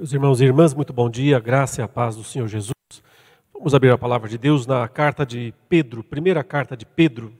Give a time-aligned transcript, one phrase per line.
[0.00, 2.72] Meus irmãos e irmãs, muito bom dia, graça e a paz do Senhor Jesus.
[3.52, 7.30] Vamos abrir a palavra de Deus na carta de Pedro, primeira carta de Pedro.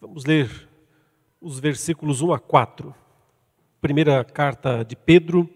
[0.00, 0.68] Vamos ler
[1.40, 2.94] os versículos 1 a 4.
[3.80, 5.50] Primeira carta de Pedro,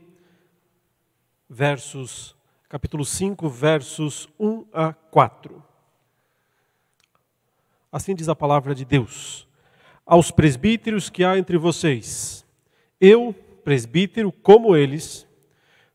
[1.48, 2.34] versos,
[2.68, 5.62] capítulo 5, versos 1 a 4.
[7.93, 9.46] Assim diz a palavra de Deus:
[10.04, 12.45] Aos presbíteros que há entre vocês,
[13.00, 15.27] eu, presbítero, como eles,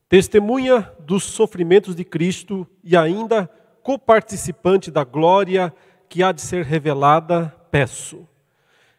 [0.08, 3.50] testemunha dos sofrimentos de Cristo e ainda
[3.82, 5.74] coparticipante da glória
[6.08, 8.28] que há de ser revelada, peço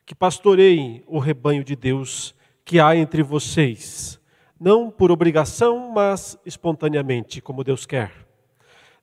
[0.05, 2.35] que pastoreiem o rebanho de Deus
[2.65, 4.19] que há entre vocês,
[4.59, 8.11] não por obrigação, mas espontaneamente, como Deus quer.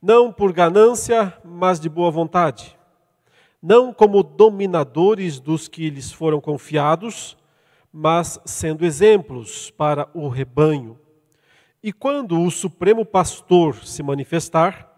[0.01, 2.77] Não por ganância, mas de boa vontade.
[3.63, 7.37] Não como dominadores dos que lhes foram confiados,
[7.93, 10.99] mas sendo exemplos para o rebanho.
[11.83, 14.89] E quando o Supremo Pastor se manifestar,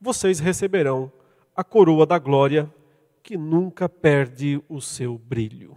[0.00, 1.12] vocês receberão
[1.54, 2.72] a coroa da glória
[3.22, 5.76] que nunca perde o seu brilho.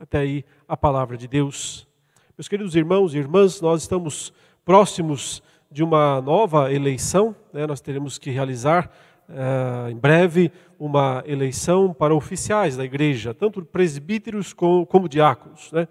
[0.00, 1.86] Até aí a palavra de Deus.
[2.36, 4.32] Meus queridos irmãos e irmãs, nós estamos
[4.64, 7.66] próximos de uma nova eleição, né?
[7.66, 8.90] nós teremos que realizar
[9.32, 15.72] uh, em breve uma eleição para oficiais da igreja, tanto presbíteros como, como diáconos.
[15.72, 15.88] Né?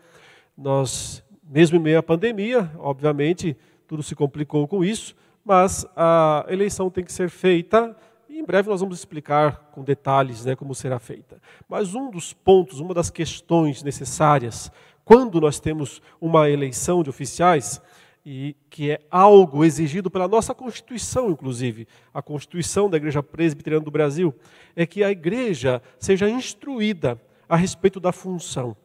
[0.58, 6.89] Nós, mesmo em meio à pandemia, obviamente, tudo se complicou com isso, mas a eleição
[6.89, 7.95] tem que ser feita
[8.30, 11.42] e em breve nós vamos explicar com detalhes né, como será feita.
[11.67, 14.72] Mas um dos pontos, uma das questões necessárias
[15.03, 17.81] quando nós temos uma eleição de oficiais,
[18.26, 23.92] e que é algo exigido pela nossa Constituição, inclusive, a Constituição da Igreja Presbiteriana do
[23.92, 24.34] Brasil,
[24.76, 28.76] é que a igreja seja instruída a respeito da função.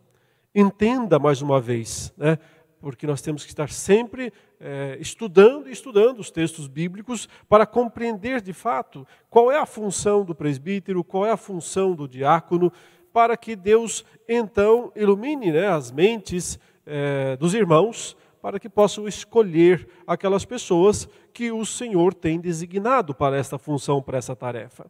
[0.54, 2.38] Entenda mais uma vez, né?
[2.80, 8.40] porque nós temos que estar sempre é, estudando e estudando os textos bíblicos para compreender
[8.40, 12.72] de fato qual é a função do presbítero, qual é a função do diácono,
[13.12, 19.88] para que Deus então ilumine né, as mentes é, dos irmãos para que possam escolher
[20.06, 24.88] aquelas pessoas que o Senhor tem designado para esta função, para essa tarefa.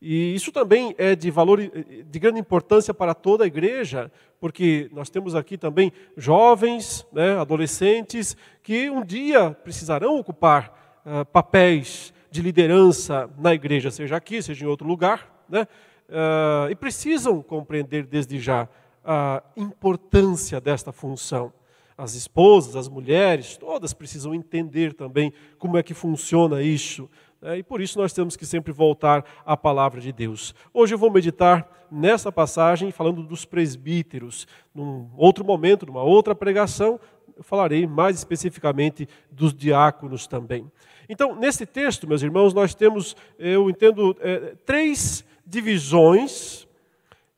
[0.00, 4.10] E isso também é de valor, de grande importância para toda a igreja,
[4.40, 12.10] porque nós temos aqui também jovens, né, adolescentes, que um dia precisarão ocupar uh, papéis
[12.30, 15.68] de liderança na igreja, seja aqui, seja em outro lugar, né,
[16.08, 18.66] uh, e precisam compreender desde já
[19.04, 21.52] a importância desta função
[21.96, 27.08] as esposas, as mulheres, todas precisam entender também como é que funciona isso.
[27.40, 27.58] Né?
[27.58, 30.54] E por isso nós temos que sempre voltar à palavra de Deus.
[30.72, 34.46] Hoje eu vou meditar nessa passagem falando dos presbíteros.
[34.74, 36.98] Num outro momento, numa outra pregação,
[37.36, 40.70] eu falarei mais especificamente dos diáconos também.
[41.08, 46.66] Então, nesse texto, meus irmãos, nós temos, eu entendo, é, três divisões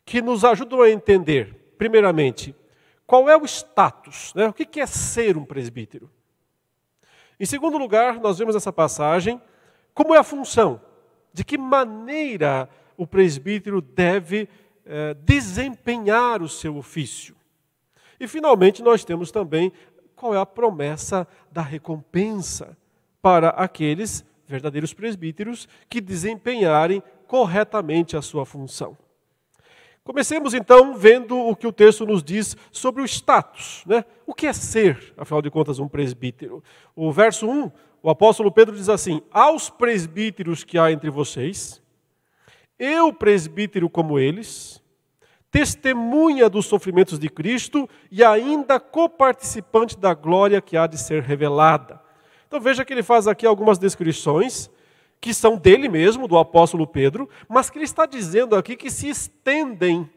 [0.05, 1.73] que nos ajudam a entender.
[1.77, 2.55] Primeiramente,
[3.07, 4.35] qual é o status?
[4.35, 4.49] Né?
[4.49, 6.11] O que é ser um presbítero?
[7.39, 9.41] Em segundo lugar, nós vemos essa passagem,
[9.95, 10.81] como é a função?
[11.33, 14.49] De que maneira o presbítero deve
[14.87, 17.37] eh, desempenhar o seu ofício?
[18.19, 19.71] E finalmente, nós temos também
[20.15, 22.77] qual é a promessa da recompensa
[23.21, 28.97] para aqueles verdadeiros presbíteros que desempenharem corretamente a sua função.
[30.07, 33.83] Comecemos então vendo o que o texto nos diz sobre o status.
[33.85, 34.05] Né?
[34.25, 36.63] O que é ser, afinal de contas, um presbítero?
[36.95, 37.73] O verso 1,
[38.05, 41.83] o apóstolo Pedro diz assim: Aos presbíteros que há entre vocês,
[42.79, 44.81] eu, presbítero como eles,
[45.51, 52.01] testemunha dos sofrimentos de Cristo e ainda coparticipante da glória que há de ser revelada.
[52.47, 54.71] Então veja que ele faz aqui algumas descrições
[55.27, 59.09] que são dele mesmo, do apóstolo Pedro, mas que ele está dizendo aqui que se
[59.09, 60.09] estendem,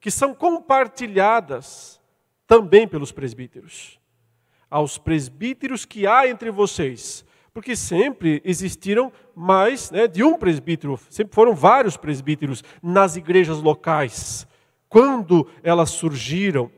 [0.00, 2.00] que são compartilhadas
[2.44, 4.00] também pelos presbíteros.
[4.68, 7.24] Aos presbíteros que há entre vocês,
[7.54, 14.44] porque sempre existiram mais né, de um presbítero, sempre foram vários presbíteros nas igrejas locais,
[14.88, 16.68] quando elas surgiram,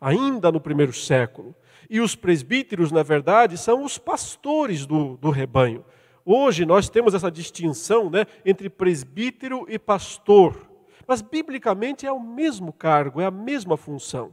[0.00, 1.52] ainda no primeiro século.
[1.90, 5.84] E os presbíteros, na verdade, são os pastores do, do rebanho.
[6.24, 10.70] Hoje nós temos essa distinção né, entre presbítero e pastor.
[11.06, 14.32] Mas biblicamente é o mesmo cargo, é a mesma função.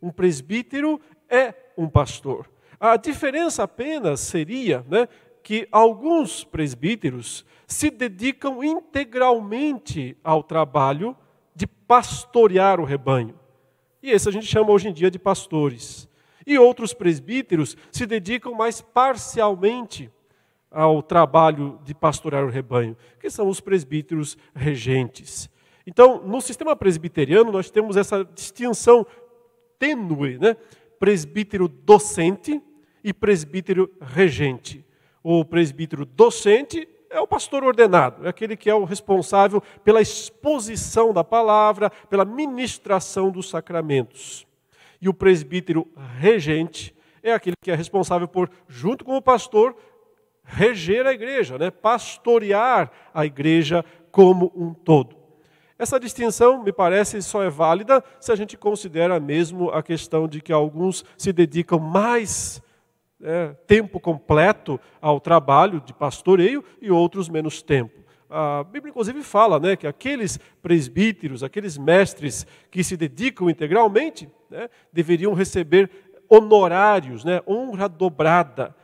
[0.00, 2.48] Um presbítero é um pastor.
[2.80, 5.08] A diferença apenas seria né,
[5.42, 11.16] que alguns presbíteros se dedicam integralmente ao trabalho
[11.54, 13.38] de pastorear o rebanho.
[14.02, 16.08] E esse a gente chama hoje em dia de pastores.
[16.46, 20.10] E outros presbíteros se dedicam mais parcialmente
[20.70, 25.48] ao trabalho de pastorear o rebanho, que são os presbíteros regentes.
[25.86, 29.06] Então, no sistema presbiteriano, nós temos essa distinção
[29.78, 30.56] tênue, né?
[30.98, 32.60] presbítero docente
[33.04, 34.84] e presbítero regente.
[35.22, 41.12] O presbítero docente é o pastor ordenado, é aquele que é o responsável pela exposição
[41.12, 44.46] da palavra, pela ministração dos sacramentos.
[45.00, 45.86] E o presbítero
[46.18, 49.76] regente é aquele que é responsável por, junto com o pastor,
[50.46, 51.70] reger a igreja, né?
[51.70, 55.16] pastorear a igreja como um todo.
[55.78, 60.40] Essa distinção, me parece, só é válida se a gente considera mesmo a questão de
[60.40, 62.62] que alguns se dedicam mais
[63.22, 68.06] é, tempo completo ao trabalho de pastoreio e outros menos tempo.
[68.28, 74.68] A Bíblia, inclusive, fala né, que aqueles presbíteros, aqueles mestres que se dedicam integralmente, né,
[74.92, 75.90] deveriam receber
[76.28, 78.74] honorários, né, honra dobrada,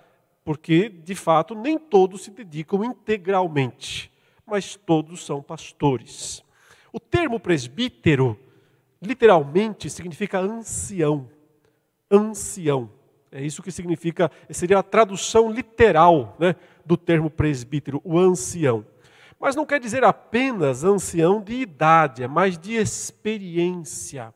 [0.44, 4.10] porque, de fato, nem todos se dedicam integralmente,
[4.44, 6.42] mas todos são pastores.
[6.92, 8.38] O termo presbítero,
[9.00, 11.28] literalmente, significa ancião.
[12.10, 12.90] Ancião.
[13.30, 16.54] É isso que significa, seria a tradução literal né,
[16.84, 18.84] do termo presbítero, o ancião.
[19.40, 24.34] Mas não quer dizer apenas ancião de idade, é mais de experiência.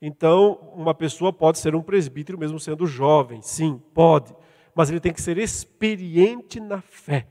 [0.00, 4.34] Então, uma pessoa pode ser um presbítero mesmo sendo jovem, sim, pode,
[4.74, 7.26] mas ele tem que ser experiente na fé.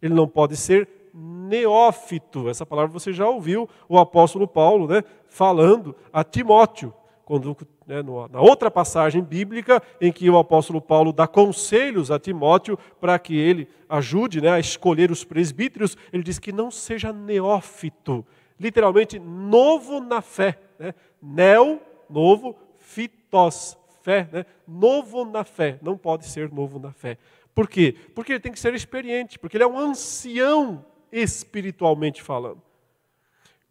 [0.00, 2.48] Ele não pode ser neófito.
[2.48, 6.92] Essa palavra você já ouviu o apóstolo Paulo né, falando a Timóteo,
[7.24, 7.56] quando,
[7.86, 13.18] né, na outra passagem bíblica em que o apóstolo Paulo dá conselhos a Timóteo para
[13.18, 18.24] que ele ajude né, a escolher os presbíteros, ele diz que não seja neófito,
[18.58, 20.58] literalmente novo na fé.
[20.78, 20.94] Né?
[21.20, 24.46] Neo, novo, fitos, fé, né?
[24.66, 27.18] novo na fé, não pode ser novo na fé.
[27.54, 27.94] Por quê?
[28.14, 32.62] Porque ele tem que ser experiente, porque ele é um ancião espiritualmente falando.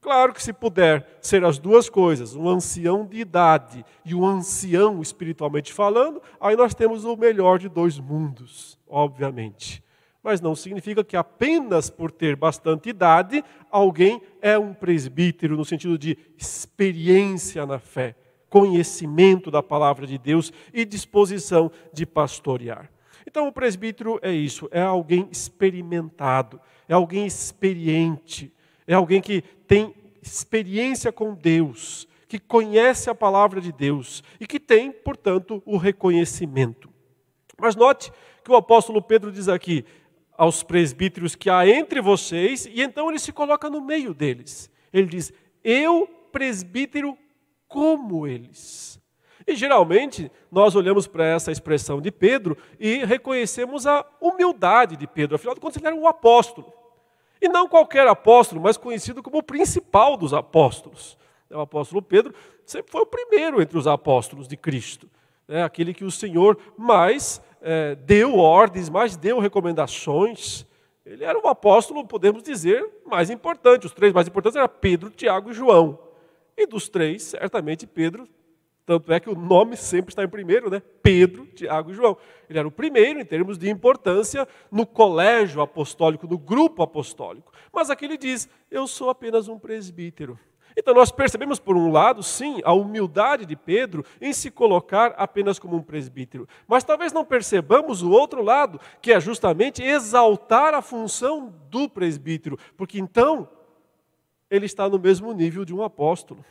[0.01, 4.99] Claro que se puder ser as duas coisas, um ancião de idade e um ancião
[4.99, 9.83] espiritualmente falando, aí nós temos o melhor de dois mundos, obviamente.
[10.23, 15.99] Mas não significa que apenas por ter bastante idade, alguém é um presbítero no sentido
[15.99, 18.15] de experiência na fé,
[18.51, 22.91] conhecimento da palavra de Deus e disposição de pastorear.
[23.25, 28.53] Então, o presbítero é isso, é alguém experimentado, é alguém experiente,
[28.85, 34.59] é alguém que tem experiência com Deus, que conhece a palavra de Deus e que
[34.59, 36.89] tem, portanto, o reconhecimento.
[37.57, 38.11] Mas note
[38.43, 39.85] que o apóstolo Pedro diz aqui
[40.37, 44.69] aos presbíteros que há entre vocês, e então ele se coloca no meio deles.
[44.91, 45.31] Ele diz:
[45.63, 47.17] Eu, presbítero,
[47.71, 49.01] como eles.
[49.47, 55.35] E geralmente nós olhamos para essa expressão de Pedro e reconhecemos a humildade de Pedro,
[55.35, 56.71] afinal de contas ele era um apóstolo.
[57.41, 61.17] E não qualquer apóstolo, mas conhecido como o principal dos apóstolos.
[61.49, 62.35] O apóstolo Pedro
[62.65, 65.09] sempre foi o primeiro entre os apóstolos de Cristo.
[65.47, 70.65] É aquele que o Senhor mais é, deu ordens, mais deu recomendações.
[71.05, 73.87] Ele era o apóstolo, podemos dizer, mais importante.
[73.87, 76.10] Os três mais importantes eram Pedro, Tiago e João.
[76.61, 78.27] E dos três, certamente Pedro
[78.85, 80.81] tanto é que o nome sempre está em primeiro, né?
[81.01, 82.17] Pedro, Tiago e João.
[82.49, 87.53] Ele era o primeiro em termos de importância no colégio apostólico, no grupo apostólico.
[87.71, 90.37] Mas aqui ele diz: Eu sou apenas um presbítero.
[90.75, 95.59] Então nós percebemos, por um lado, sim, a humildade de Pedro em se colocar apenas
[95.59, 96.47] como um presbítero.
[96.67, 102.57] Mas talvez não percebamos o outro lado, que é justamente exaltar a função do presbítero,
[102.75, 103.47] porque então
[104.51, 106.43] ele está no mesmo nível de um apóstolo.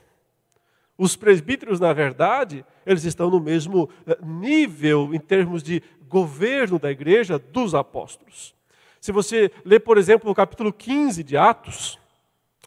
[0.96, 6.90] Os presbíteros, na verdade, eles estão no mesmo eh, nível em termos de governo da
[6.90, 8.54] igreja dos apóstolos.
[9.00, 11.98] Se você ler, por exemplo, o capítulo 15 de Atos,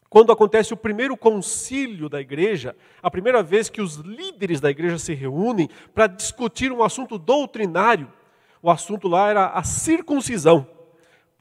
[0.09, 4.99] quando acontece o primeiro concílio da igreja, a primeira vez que os líderes da igreja
[4.99, 8.11] se reúnem para discutir um assunto doutrinário,
[8.61, 10.67] o assunto lá era a circuncisão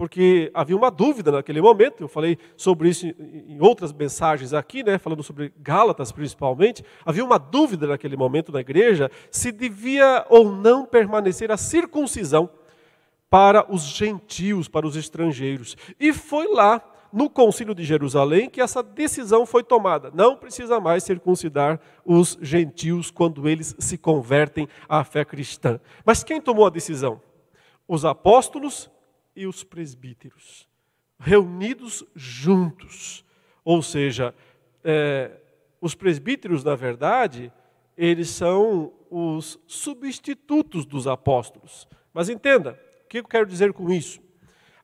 [0.02, 4.98] porque havia uma dúvida naquele momento, eu falei sobre isso em outras mensagens aqui, né,
[4.98, 10.84] falando sobre Gálatas principalmente, havia uma dúvida naquele momento na igreja se devia ou não
[10.84, 12.50] permanecer a circuncisão
[13.30, 15.76] para os gentios, para os estrangeiros.
[16.00, 16.82] E foi lá,
[17.12, 20.10] no concílio de Jerusalém, que essa decisão foi tomada.
[20.12, 25.78] Não precisa mais circuncidar os gentios quando eles se convertem à fé cristã.
[26.04, 27.22] Mas quem tomou a decisão?
[27.86, 28.90] Os apóstolos
[29.34, 30.68] e os presbíteros,
[31.18, 33.24] reunidos juntos.
[33.64, 34.34] Ou seja,
[34.84, 35.30] é,
[35.80, 37.52] os presbíteros, na verdade,
[37.96, 41.86] eles são os substitutos dos apóstolos.
[42.12, 44.20] Mas entenda, o que eu quero dizer com isso?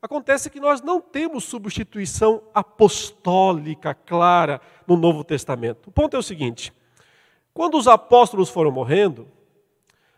[0.01, 5.89] Acontece que nós não temos substituição apostólica clara no Novo Testamento.
[5.89, 6.73] O ponto é o seguinte:
[7.53, 9.27] quando os apóstolos foram morrendo,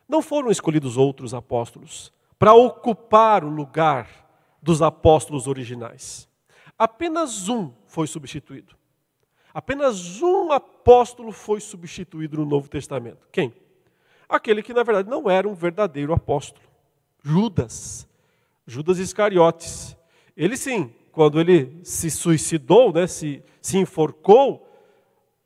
[0.06, 4.09] não foram escolhidos outros apóstolos para ocupar o lugar
[4.62, 6.26] dos apóstolos originais.
[6.78, 8.75] Apenas um foi substituído.
[9.52, 13.28] Apenas um apóstolo foi substituído no Novo Testamento.
[13.30, 13.52] Quem?
[14.26, 16.66] Aquele que, na verdade, não era um verdadeiro apóstolo.
[17.23, 18.09] Judas.
[18.66, 19.94] Judas Iscariotes.
[20.35, 24.66] Ele sim, quando ele se suicidou, né, se, se enforcou,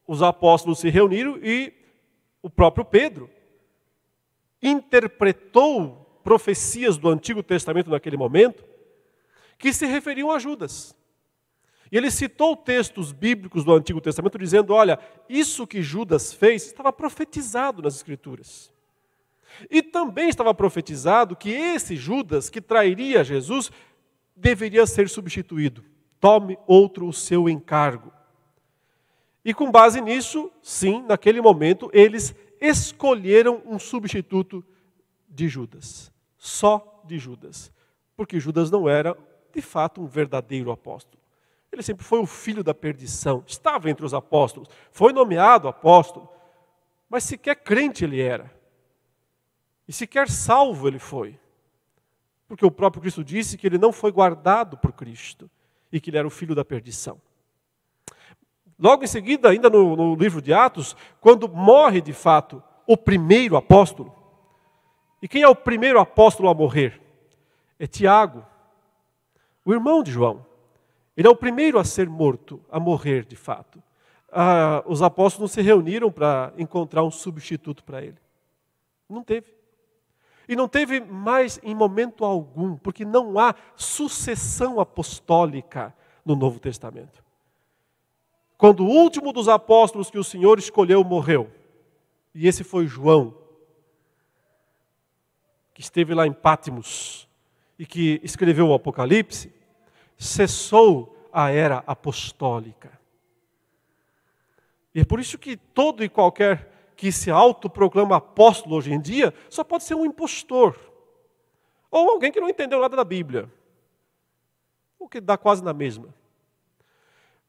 [0.06, 1.72] os apóstolos se reuniram e
[2.40, 3.28] o próprio Pedro
[4.62, 8.64] interpretou profecias do Antigo Testamento naquele momento
[9.58, 10.96] que se referiam a Judas.
[11.92, 16.92] E ele citou textos bíblicos do Antigo Testamento dizendo: olha, isso que Judas fez estava
[16.92, 18.72] profetizado nas Escrituras.
[19.70, 23.70] E também estava profetizado que esse Judas, que trairia Jesus,
[24.34, 25.84] deveria ser substituído.
[26.18, 28.12] Tome outro o seu encargo.
[29.44, 34.64] E com base nisso, sim, naquele momento, eles escolheram um substituto
[35.28, 36.13] de Judas.
[36.44, 37.72] Só de Judas.
[38.14, 39.16] Porque Judas não era,
[39.50, 41.18] de fato, um verdadeiro apóstolo.
[41.72, 46.28] Ele sempre foi o filho da perdição, estava entre os apóstolos, foi nomeado apóstolo,
[47.08, 48.54] mas sequer crente ele era.
[49.88, 51.40] E sequer salvo ele foi.
[52.46, 55.50] Porque o próprio Cristo disse que ele não foi guardado por Cristo
[55.90, 57.18] e que ele era o filho da perdição.
[58.78, 63.56] Logo em seguida, ainda no, no livro de Atos, quando morre de fato o primeiro
[63.56, 64.23] apóstolo,
[65.24, 67.00] e quem é o primeiro apóstolo a morrer?
[67.78, 68.44] É Tiago,
[69.64, 70.44] o irmão de João.
[71.16, 73.82] Ele é o primeiro a ser morto, a morrer de fato.
[74.30, 78.18] Ah, os apóstolos se reuniram para encontrar um substituto para ele.
[79.08, 79.50] Não teve.
[80.46, 87.24] E não teve mais em momento algum, porque não há sucessão apostólica no Novo Testamento.
[88.58, 91.50] Quando o último dos apóstolos que o Senhor escolheu morreu,
[92.34, 93.42] e esse foi João,
[95.74, 97.28] que esteve lá em Pátimos
[97.76, 99.52] e que escreveu o Apocalipse,
[100.16, 102.96] cessou a era apostólica.
[104.94, 109.34] E é por isso que todo e qualquer que se autoproclama apóstolo hoje em dia
[109.50, 110.78] só pode ser um impostor.
[111.90, 113.50] Ou alguém que não entendeu nada da Bíblia.
[114.96, 116.14] O que dá quase na mesma.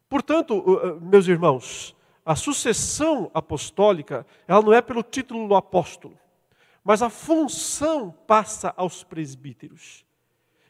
[0.09, 6.17] Portanto, meus irmãos, a sucessão apostólica, ela não é pelo título do apóstolo,
[6.85, 10.05] mas a função passa aos presbíteros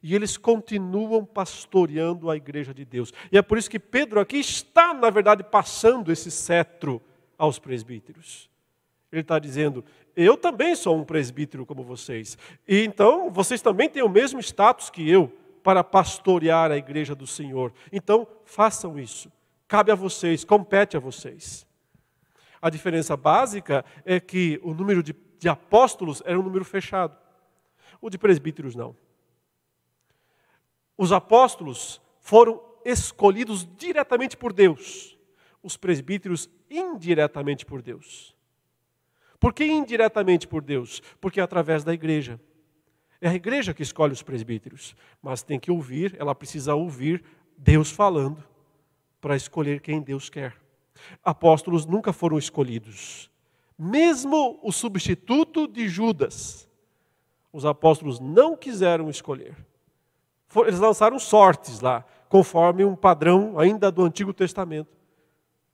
[0.02, 3.12] e eles continuam pastoreando a igreja de Deus.
[3.32, 7.02] E é por isso que Pedro aqui está, na verdade, passando esse cetro
[7.38, 8.50] aos presbíteros.
[9.12, 9.84] Ele está dizendo:
[10.16, 12.38] Eu também sou um presbítero como vocês.
[12.68, 17.26] E então vocês também têm o mesmo status que eu para pastorear a igreja do
[17.26, 17.74] Senhor.
[17.92, 19.32] Então façam isso.
[19.68, 21.66] Cabe a vocês, compete a vocês.
[22.62, 27.18] A diferença básica é que o número de, de apóstolos era um número fechado.
[28.02, 28.96] O de presbíteros não.
[30.98, 35.18] Os apóstolos foram escolhidos diretamente por Deus,
[35.62, 38.36] os presbíteros indiretamente por Deus.
[39.40, 41.02] Por que indiretamente por Deus?
[41.20, 42.40] Porque é através da igreja.
[43.20, 47.24] É a igreja que escolhe os presbíteros, mas tem que ouvir, ela precisa ouvir
[47.58, 48.44] Deus falando
[49.20, 50.56] para escolher quem Deus quer.
[51.24, 53.30] Apóstolos nunca foram escolhidos.
[53.78, 56.70] Mesmo o substituto de Judas,
[57.52, 59.56] os apóstolos não quiseram escolher
[60.64, 64.96] eles lançaram sortes lá, conforme um padrão ainda do Antigo Testamento.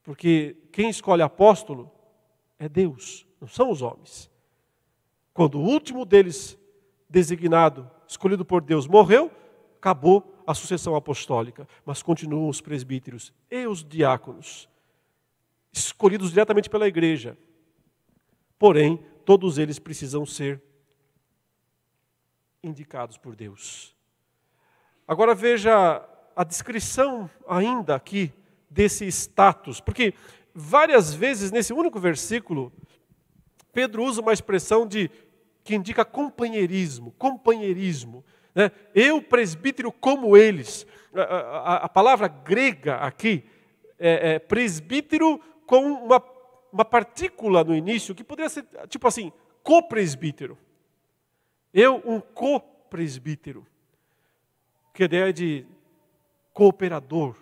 [0.04, 1.92] Porque quem escolhe apóstolo
[2.58, 4.30] é Deus, não são os homens.
[5.34, 6.58] Quando o último deles,
[7.10, 9.32] designado, escolhido por Deus, morreu,
[9.78, 14.68] acabou a sucessão apostólica, mas continuam os presbíteros e os diáconos,
[15.72, 17.38] escolhidos diretamente pela igreja.
[18.62, 20.62] Porém, todos eles precisam ser
[22.62, 23.96] indicados por Deus.
[25.08, 28.32] Agora veja a descrição ainda aqui
[28.70, 30.14] desse status, porque
[30.54, 32.72] várias vezes nesse único versículo,
[33.74, 35.10] Pedro usa uma expressão de
[35.64, 38.24] que indica companheirismo, companheirismo.
[38.54, 38.70] Né?
[38.94, 40.86] Eu, presbítero, como eles.
[41.16, 43.44] A, a, a palavra grega aqui
[43.98, 46.20] é, é presbítero com uma,
[46.72, 49.32] uma partícula no início, que poderia ser tipo assim,
[49.64, 50.58] co-presbítero.
[51.74, 53.66] Eu, um co-presbítero
[54.94, 55.66] que a ideia de
[56.54, 57.36] cooperador,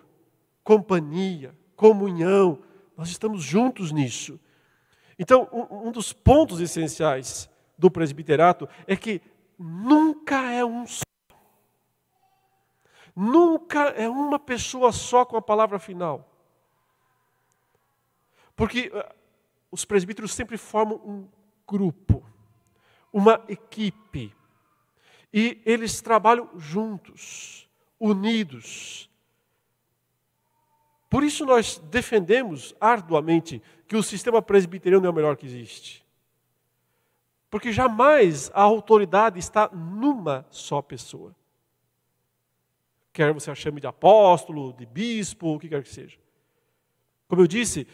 [0.62, 2.62] companhia, comunhão,
[2.96, 4.38] nós estamos juntos nisso.
[5.18, 9.20] Então, um, um dos pontos essenciais do presbiterato é que
[9.58, 11.02] nunca é um só.
[13.14, 16.26] Nunca é uma pessoa só com a palavra final.
[18.54, 18.92] Porque
[19.70, 21.28] os presbíteros sempre formam um
[21.66, 22.24] grupo,
[23.12, 24.34] uma equipe.
[25.32, 29.08] E eles trabalham juntos, unidos.
[31.08, 36.04] Por isso nós defendemos arduamente que o sistema presbiteriano é o melhor que existe.
[37.48, 41.34] Porque jamais a autoridade está numa só pessoa.
[43.12, 46.16] Quer você a chame de apóstolo, de bispo, o que quer que seja.
[47.26, 47.86] Como eu disse,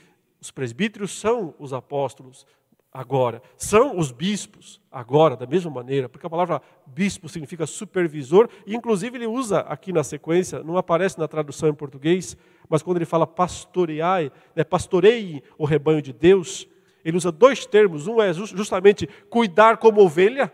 [0.47, 2.47] os presbíteros são os apóstolos
[2.93, 8.77] agora, são os bispos agora, da mesma maneira, porque a palavra bispo significa supervisor, e
[8.77, 12.37] inclusive ele usa aqui na sequência, não aparece na tradução em português,
[12.69, 16.69] mas quando ele fala pastoreai, né, pastorei o rebanho de Deus,
[17.05, 20.53] ele usa dois termos, um é justamente cuidar como ovelha,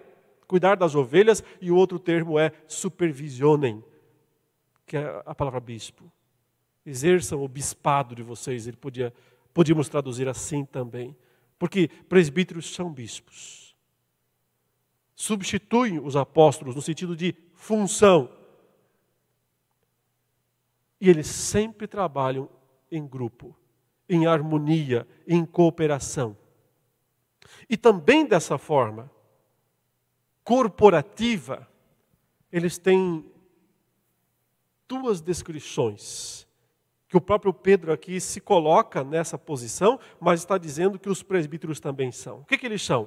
[0.48, 3.84] cuidar das ovelhas, e o outro termo é supervisionem,
[4.86, 6.10] que é a palavra bispo.
[6.84, 9.12] Exerçam o bispado de vocês, ele podia
[9.52, 11.16] Podíamos traduzir assim também,
[11.58, 13.76] porque presbíteros são bispos.
[15.14, 18.30] Substituem os apóstolos no sentido de função.
[21.00, 22.48] E eles sempre trabalham
[22.90, 23.56] em grupo,
[24.08, 26.36] em harmonia, em cooperação.
[27.68, 29.10] E também dessa forma,
[30.42, 31.68] corporativa,
[32.50, 33.24] eles têm
[34.88, 36.46] duas descrições
[37.12, 41.78] que o próprio Pedro aqui se coloca nessa posição, mas está dizendo que os presbíteros
[41.78, 42.38] também são.
[42.38, 43.06] O que, que eles são?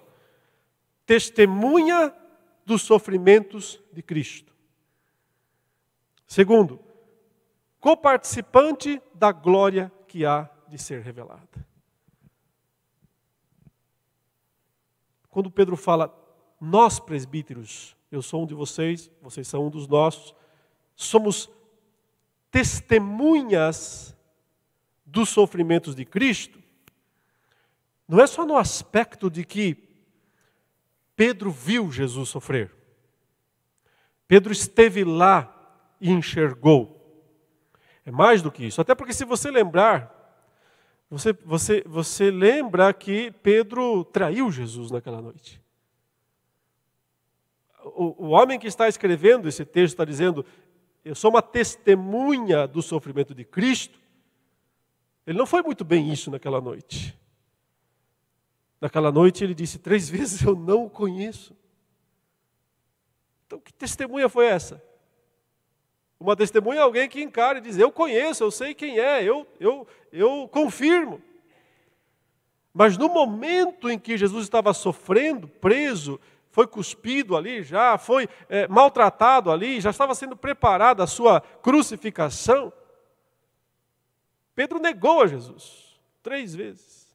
[1.08, 2.14] Testemunha
[2.64, 4.54] dos sofrimentos de Cristo.
[6.28, 6.80] Segundo,
[7.80, 11.66] coparticipante da glória que há de ser revelada.
[15.32, 16.16] Quando Pedro fala,
[16.62, 20.36] nós presbíteros, eu sou um de vocês, vocês são um dos nossos,
[20.96, 21.50] somos
[22.56, 24.16] testemunhas
[25.06, 26.58] dos sofrimentos de Cristo,
[28.08, 29.78] não é só no aspecto de que
[31.18, 32.74] Pedro viu Jesus sofrer.
[34.26, 35.54] Pedro esteve lá
[36.00, 36.96] e enxergou.
[38.06, 38.80] É mais do que isso.
[38.80, 40.10] Até porque, se você lembrar,
[41.10, 45.62] você, você, você lembra que Pedro traiu Jesus naquela noite.
[47.84, 50.46] O, o homem que está escrevendo esse texto está dizendo:
[51.06, 54.00] eu sou uma testemunha do sofrimento de Cristo.
[55.26, 57.16] Ele não foi muito bem isso naquela noite.
[58.82, 61.56] Naquela noite ele disse três vezes: Eu não o conheço.
[63.46, 64.84] Então, que testemunha foi essa?
[66.20, 69.46] Uma testemunha é alguém que encara e diz: Eu conheço, eu sei quem é, eu,
[69.60, 71.22] eu, eu confirmo.
[72.74, 76.20] Mas no momento em que Jesus estava sofrendo, preso,
[76.56, 82.72] foi cuspido ali, já foi é, maltratado ali, já estava sendo preparada a sua crucificação.
[84.56, 87.14] Pedro negou a Jesus três vezes.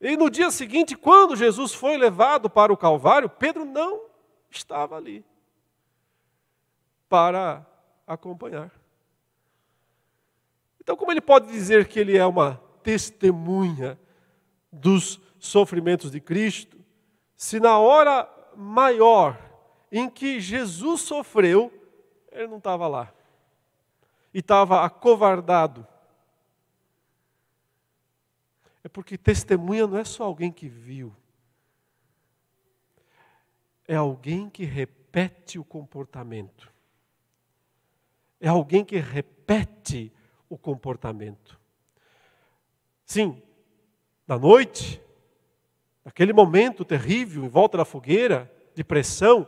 [0.00, 4.06] E no dia seguinte, quando Jesus foi levado para o Calvário, Pedro não
[4.48, 5.22] estava ali
[7.10, 7.62] para
[8.06, 8.72] acompanhar.
[10.80, 14.00] Então, como ele pode dizer que ele é uma testemunha
[14.72, 16.75] dos sofrimentos de Cristo?
[17.36, 19.38] Se na hora maior
[19.92, 21.72] em que Jesus sofreu,
[22.32, 23.12] ele não estava lá.
[24.32, 25.86] E estava acovardado.
[28.82, 31.14] É porque testemunha não é só alguém que viu.
[33.86, 36.72] É alguém que repete o comportamento.
[38.40, 40.12] É alguém que repete
[40.48, 41.58] o comportamento.
[43.04, 43.42] Sim,
[44.26, 45.00] na noite,
[46.06, 49.44] naquele momento terrível, em volta da fogueira, de pressão,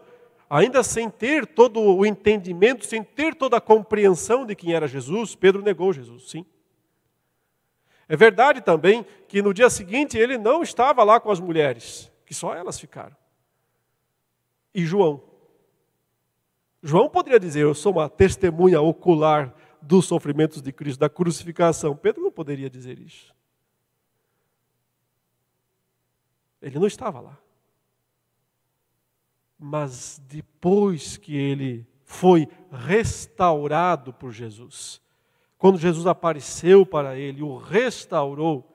[0.51, 5.37] ainda sem ter todo o entendimento, sem ter toda a compreensão de quem era Jesus,
[5.37, 6.45] Pedro negou Jesus, sim.
[8.09, 12.35] É verdade também que no dia seguinte ele não estava lá com as mulheres, que
[12.35, 13.17] só elas ficaram.
[14.75, 15.23] E João.
[16.83, 21.95] João poderia dizer: Eu sou uma testemunha ocular dos sofrimentos de Cristo, da crucificação.
[21.95, 23.33] Pedro não poderia dizer isso.
[26.61, 27.39] Ele não estava lá.
[29.59, 35.01] Mas depois que ele foi restaurado por Jesus,
[35.57, 38.73] quando Jesus apareceu para ele, o restaurou,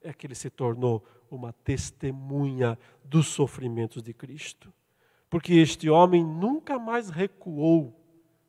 [0.00, 4.72] é que ele se tornou uma testemunha dos sofrimentos de Cristo.
[5.28, 7.98] Porque este homem nunca mais recuou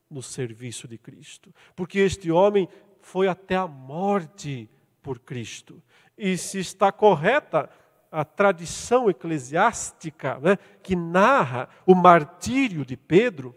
[0.10, 1.54] no serviço de Cristo.
[1.76, 2.67] Porque este homem
[3.02, 4.69] foi até a morte
[5.02, 5.82] por Cristo.
[6.17, 7.69] E se está correta
[8.13, 13.56] a tradição eclesiástica né, que narra o martírio de Pedro,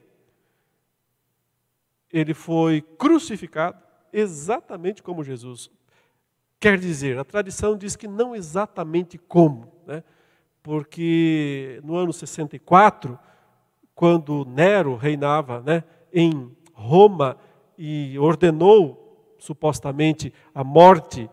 [2.10, 3.76] ele foi crucificado
[4.10, 5.70] exatamente como Jesus.
[6.58, 10.02] Quer dizer, a tradição diz que não exatamente como, né?
[10.62, 13.18] porque no ano 64,
[13.94, 17.36] quando Nero reinava né, em Roma
[17.76, 21.28] e ordenou supostamente a morte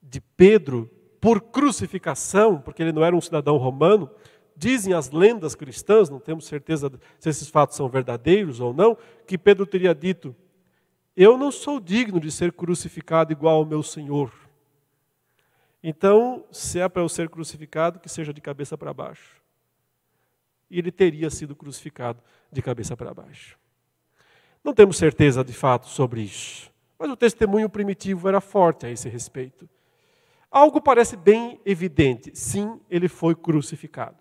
[0.00, 0.88] de Pedro
[1.22, 4.10] por crucificação, porque ele não era um cidadão romano,
[4.56, 9.38] dizem as lendas cristãs, não temos certeza se esses fatos são verdadeiros ou não, que
[9.38, 10.34] Pedro teria dito:
[11.16, 14.32] Eu não sou digno de ser crucificado igual ao meu Senhor.
[15.80, 19.40] Então, se é para eu ser crucificado, que seja de cabeça para baixo.
[20.68, 23.56] E ele teria sido crucificado de cabeça para baixo.
[24.64, 29.08] Não temos certeza de fato sobre isso, mas o testemunho primitivo era forte a esse
[29.08, 29.68] respeito.
[30.52, 34.18] Algo parece bem evidente: sim, ele foi crucificado.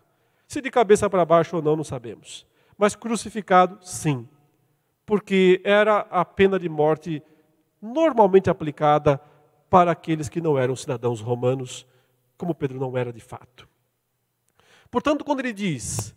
[0.47, 2.47] Se de cabeça para baixo ou não, não sabemos.
[2.77, 4.27] Mas crucificado, sim.
[5.05, 7.21] Porque era a pena de morte
[7.81, 9.21] normalmente aplicada
[9.69, 11.85] para aqueles que não eram cidadãos romanos,
[12.37, 13.67] como Pedro não era de fato.
[14.89, 16.15] Portanto, quando ele diz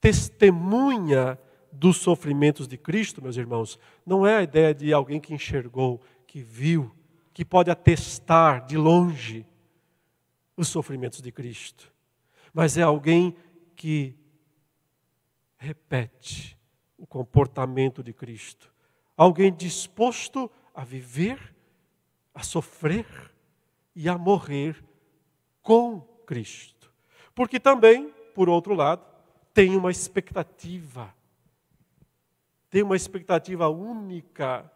[0.00, 1.38] testemunha
[1.70, 6.40] dos sofrimentos de Cristo, meus irmãos, não é a ideia de alguém que enxergou, que
[6.40, 6.92] viu,
[7.32, 9.46] que pode atestar de longe
[10.56, 11.92] os sofrimentos de Cristo,
[12.52, 13.36] mas é alguém
[13.74, 14.14] que
[15.56, 16.58] repete
[16.98, 18.72] o comportamento de Cristo,
[19.16, 21.54] alguém disposto a viver,
[22.34, 23.06] a sofrer
[23.94, 24.82] e a morrer
[25.62, 26.92] com Cristo.
[27.34, 29.04] Porque também, por outro lado,
[29.52, 31.14] tem uma expectativa.
[32.68, 34.70] Tem uma expectativa única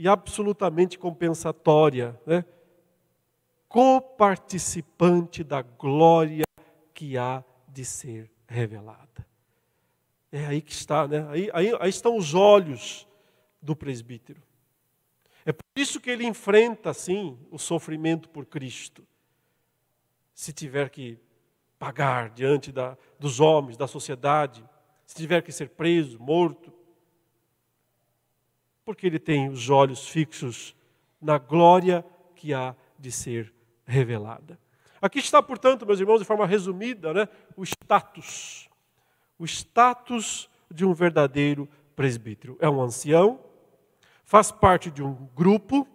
[0.00, 2.42] e absolutamente compensatória, né?
[3.68, 6.44] coparticipante da glória
[6.94, 9.26] que há de ser revelada.
[10.32, 11.28] É aí que está, né?
[11.28, 13.06] aí, aí, aí estão os olhos
[13.60, 14.42] do presbítero.
[15.44, 19.06] É por isso que ele enfrenta, sim, o sofrimento por Cristo.
[20.32, 21.18] Se tiver que
[21.78, 24.66] pagar diante da, dos homens, da sociedade,
[25.04, 26.72] se tiver que ser preso, morto,
[28.90, 30.74] porque ele tem os olhos fixos
[31.22, 33.54] na glória que há de ser
[33.86, 34.58] revelada.
[35.00, 38.68] Aqui está, portanto, meus irmãos, de forma resumida, né, o status.
[39.38, 42.58] O status de um verdadeiro presbítero.
[42.58, 43.38] É um ancião,
[44.24, 45.86] faz parte de um grupo,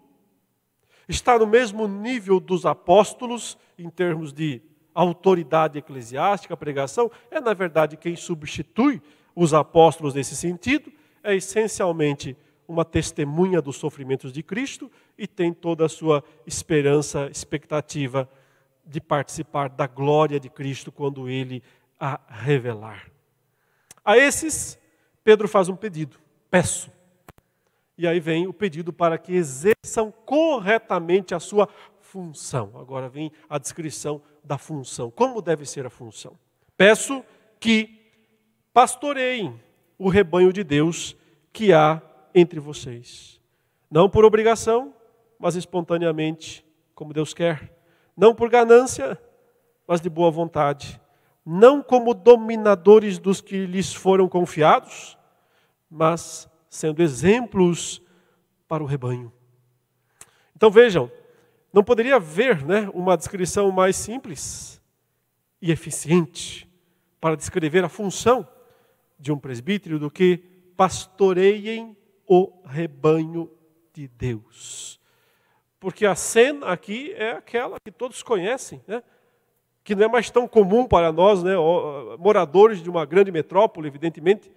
[1.05, 4.61] está no mesmo nível dos apóstolos em termos de
[4.93, 9.01] autoridade eclesiástica, pregação, é na verdade quem substitui
[9.35, 10.89] os apóstolos nesse sentido,
[11.21, 18.29] é essencialmente uma testemunha dos sofrimentos de Cristo e tem toda a sua esperança, expectativa
[18.85, 21.63] de participar da glória de Cristo quando ele
[21.99, 23.09] a revelar.
[24.03, 24.77] A esses,
[25.23, 26.17] Pedro faz um pedido:
[26.49, 26.91] peço.
[27.97, 31.67] E aí vem o pedido para que exerçam corretamente a sua
[32.01, 32.73] função.
[32.75, 35.09] Agora vem a descrição da função.
[35.09, 36.37] Como deve ser a função?
[36.75, 37.23] Peço
[37.59, 38.11] que
[38.73, 39.59] pastoreiem
[39.97, 41.15] o rebanho de Deus
[41.53, 42.01] que há
[42.35, 43.39] entre vocês.
[43.89, 44.93] Não por obrigação,
[45.39, 47.73] mas espontaneamente, como Deus quer.
[48.15, 49.19] Não por ganância,
[49.87, 50.99] mas de boa vontade.
[51.45, 55.17] Não como dominadores dos que lhes foram confiados,
[55.89, 58.01] mas sendo exemplos
[58.67, 59.31] para o rebanho.
[60.55, 61.09] Então vejam,
[61.71, 64.81] não poderia haver né, uma descrição mais simples
[65.61, 66.69] e eficiente
[67.21, 68.47] para descrever a função
[69.17, 70.37] de um presbítero do que
[70.75, 71.95] pastoreiem
[72.27, 73.49] o rebanho
[73.93, 74.99] de Deus.
[75.79, 79.03] Porque a cena aqui é aquela que todos conhecem, né?
[79.83, 81.53] que não é mais tão comum para nós, né?
[82.17, 84.51] moradores de uma grande metrópole, evidentemente.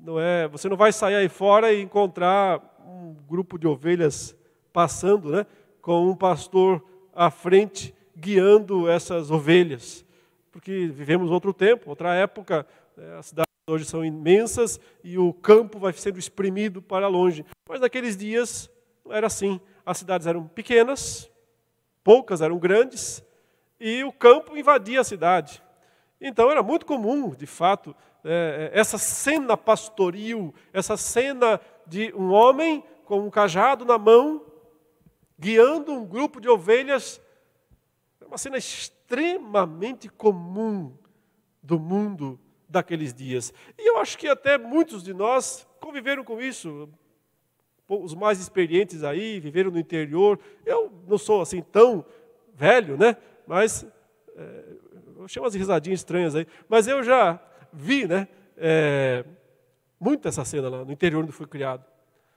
[0.00, 4.36] Não é, você não vai sair aí fora e encontrar um grupo de ovelhas
[4.72, 5.46] passando, né?
[5.82, 10.04] com um pastor à frente guiando essas ovelhas.
[10.52, 13.16] Porque vivemos outro tempo, outra época, né?
[13.18, 17.46] a cidade hoje são imensas e o campo vai sendo exprimido para longe.
[17.66, 18.70] Mas naqueles dias
[19.04, 19.58] não era assim.
[19.86, 21.30] As cidades eram pequenas,
[22.02, 23.24] poucas eram grandes,
[23.80, 25.62] e o campo invadia a cidade.
[26.20, 32.32] Então era muito comum, de fato, é, é essa cena pastoril, essa cena de um
[32.32, 34.44] homem com um cajado na mão,
[35.38, 37.20] guiando um grupo de ovelhas.
[38.20, 40.96] É uma cena extremamente comum
[41.62, 42.38] do mundo
[42.74, 43.52] daqueles dias.
[43.78, 46.88] E eu acho que até muitos de nós conviveram com isso.
[47.88, 50.38] os mais experientes aí, viveram no interior.
[50.64, 52.04] Eu não sou assim tão
[52.54, 53.16] velho, né?
[53.46, 53.86] Mas
[54.36, 54.64] é,
[55.18, 56.46] eu chamo umas risadinhas estranhas aí.
[56.68, 57.40] Mas eu já
[57.72, 58.28] vi, né?
[58.56, 59.24] É,
[59.98, 61.84] muito essa cena lá no interior onde fui criado.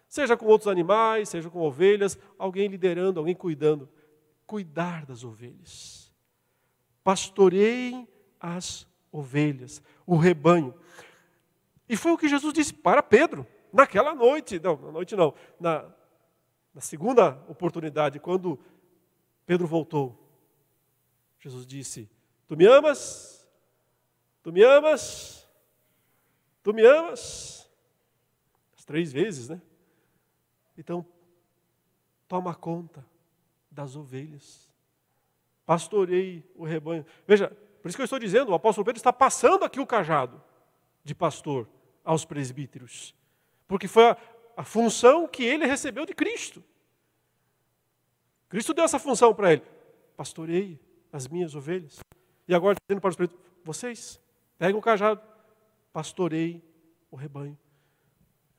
[0.07, 3.89] Seja com outros animais, seja com ovelhas, alguém liderando, alguém cuidando.
[4.45, 6.13] Cuidar das ovelhas.
[7.03, 8.07] Pastoreiem
[8.39, 10.73] as ovelhas, o rebanho.
[11.87, 15.85] E foi o que Jesus disse para Pedro, naquela noite, não, na noite não, na,
[16.73, 18.57] na segunda oportunidade, quando
[19.45, 20.17] Pedro voltou.
[21.39, 22.09] Jesus disse:
[22.47, 23.47] Tu me amas?
[24.41, 25.47] Tu me amas?
[26.63, 27.69] Tu me amas?
[28.77, 29.61] As três vezes, né?
[30.77, 31.05] Então,
[32.27, 33.05] toma conta
[33.69, 34.69] das ovelhas.
[35.65, 37.05] Pastorei o rebanho.
[37.25, 37.55] Veja,
[37.87, 40.43] por isso que eu estou dizendo, o apóstolo Pedro está passando aqui o cajado
[41.05, 41.69] de pastor
[42.03, 43.15] aos presbíteros.
[43.65, 44.17] Porque foi a,
[44.57, 46.61] a função que ele recebeu de Cristo.
[48.49, 49.63] Cristo deu essa função para ele.
[50.17, 50.77] Pastorei
[51.13, 51.99] as minhas ovelhas.
[52.45, 54.19] E agora está dizendo para os presbíteros, vocês,
[54.57, 55.21] peguem o cajado,
[55.93, 56.61] pastorei
[57.09, 57.57] o rebanho.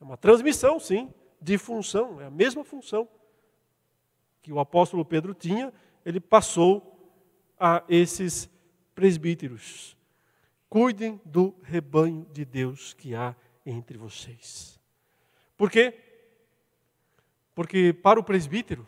[0.01, 3.07] É uma transmissão, sim, de função, é a mesma função
[4.41, 5.71] que o apóstolo Pedro tinha,
[6.03, 7.13] ele passou
[7.59, 8.49] a esses
[8.99, 9.95] presbíteros.
[10.69, 13.33] Cuidem do rebanho de Deus que há
[13.65, 14.77] entre vocês.
[15.55, 15.97] Por quê?
[17.55, 18.85] Porque para o presbítero,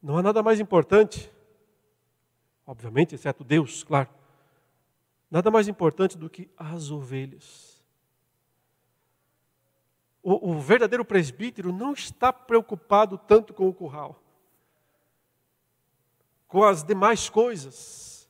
[0.00, 1.28] não há nada mais importante,
[2.64, 4.08] obviamente, exceto Deus, claro,
[5.28, 7.76] nada mais importante do que as ovelhas
[10.28, 14.20] o, o verdadeiro presbítero não está preocupado tanto com o curral,
[16.46, 18.28] com as demais coisas,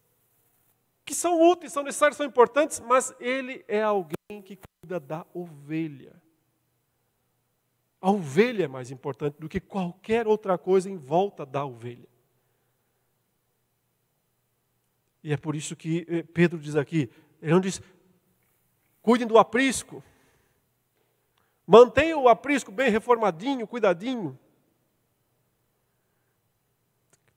[1.04, 6.20] que são úteis, são necessárias, são importantes, mas ele é alguém que cuida da ovelha.
[8.00, 12.08] A ovelha é mais importante do que qualquer outra coisa em volta da ovelha.
[15.22, 17.10] E é por isso que eh, Pedro diz aqui,
[17.42, 17.80] ele não diz,
[19.02, 20.02] cuidem do aprisco,
[21.66, 24.38] Mantenha o aprisco bem reformadinho, cuidadinho.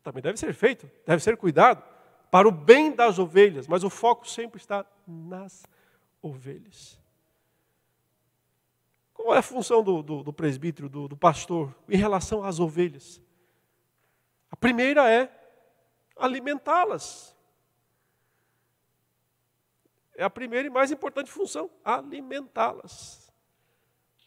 [0.04, 1.84] Também deve ser feito, deve ser cuidado
[2.32, 5.66] para o bem das ovelhas, mas o foco sempre está nas
[6.22, 7.00] ovelhas.
[9.14, 13.22] Qual é a função do, do, do presbítero, do, do pastor, em relação às ovelhas?
[14.50, 15.30] A primeira é
[16.16, 17.36] alimentá-las.
[20.16, 23.32] É a primeira e mais importante função, alimentá-las.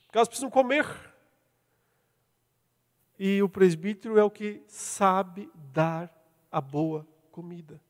[0.07, 0.87] Porque elas precisam comer.
[3.25, 6.13] E o presbítero é o que sabe dar
[6.51, 7.81] a boa comida.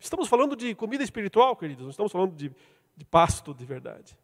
[0.00, 2.50] Estamos falando de comida espiritual, queridos, não estamos falando de,
[2.96, 4.16] de pasto de verdade.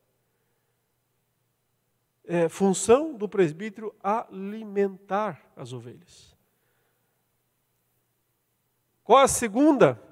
[2.24, 6.34] É função do presbítero alimentar as ovelhas.
[9.04, 10.02] Qual a segunda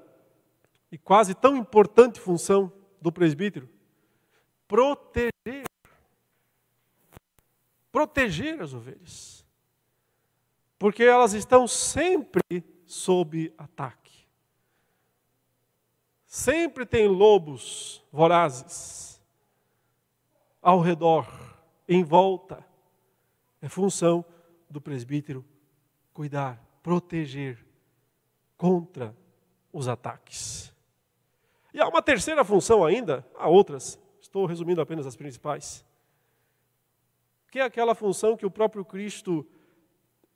[0.91, 3.67] e quase tão importante função do presbítero?
[4.67, 5.63] Proteger
[7.91, 9.48] proteger as ovelhas.
[10.79, 12.41] Porque elas estão sempre
[12.85, 14.27] sob ataque.
[16.25, 19.21] Sempre tem lobos vorazes
[20.61, 21.27] ao redor,
[21.87, 22.65] em volta.
[23.61, 24.25] É função
[24.69, 25.45] do presbítero
[26.13, 27.63] cuidar, proteger
[28.57, 29.15] contra
[29.71, 30.73] os ataques.
[31.73, 35.85] E há uma terceira função ainda, há outras, estou resumindo apenas as principais
[37.49, 39.45] que é aquela função que o próprio Cristo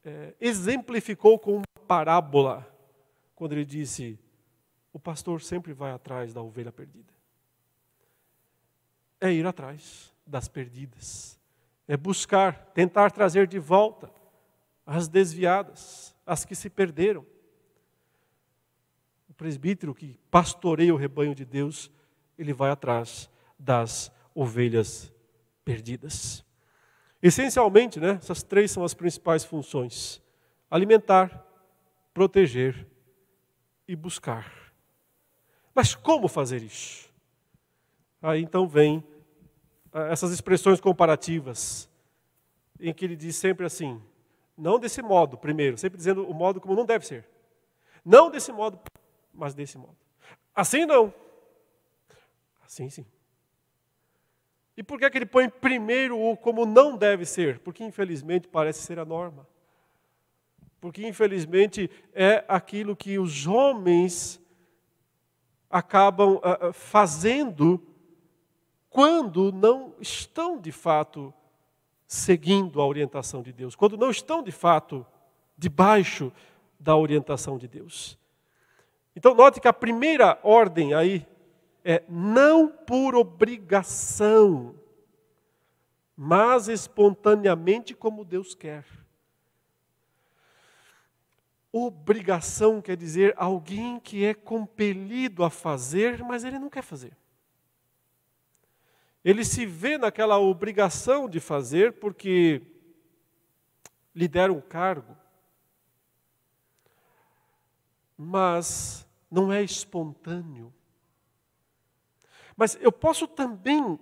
[0.03, 2.67] é, exemplificou com uma parábola,
[3.35, 4.19] quando ele disse:
[4.91, 7.13] O pastor sempre vai atrás da ovelha perdida.
[9.19, 11.39] É ir atrás das perdidas,
[11.87, 14.11] é buscar, tentar trazer de volta
[14.85, 17.25] as desviadas, as que se perderam.
[19.29, 21.89] O presbítero que pastoreia o rebanho de Deus,
[22.37, 25.11] ele vai atrás das ovelhas
[25.63, 26.45] perdidas.
[27.23, 30.21] Essencialmente, né, essas três são as principais funções:
[30.69, 31.41] alimentar,
[32.13, 32.85] proteger
[33.87, 34.51] e buscar.
[35.73, 37.09] Mas como fazer isso?
[38.21, 39.01] Aí então vem
[39.93, 41.89] ah, essas expressões comparativas,
[42.77, 44.01] em que ele diz sempre assim:
[44.57, 47.25] não desse modo, primeiro, sempre dizendo o modo como não deve ser.
[48.03, 48.77] Não desse modo,
[49.33, 49.95] mas desse modo.
[50.53, 51.13] Assim não.
[52.65, 53.05] Assim sim.
[54.75, 57.59] E por que, é que ele põe primeiro o como não deve ser?
[57.59, 59.47] Porque infelizmente parece ser a norma.
[60.81, 64.41] Porque infelizmente é aquilo que os homens
[65.69, 67.81] acabam uh, fazendo
[68.89, 71.33] quando não estão de fato
[72.05, 75.05] seguindo a orientação de Deus, quando não estão de fato
[75.57, 76.31] debaixo
[76.79, 78.17] da orientação de Deus.
[79.15, 81.25] Então, note que a primeira ordem aí
[81.83, 84.75] é não por obrigação,
[86.15, 88.85] mas espontaneamente como Deus quer.
[91.71, 97.17] Obrigação quer dizer alguém que é compelido a fazer, mas ele não quer fazer.
[99.25, 102.61] Ele se vê naquela obrigação de fazer porque
[104.13, 105.17] lhe deram um cargo,
[108.17, 110.71] mas não é espontâneo.
[112.55, 113.99] Mas eu posso também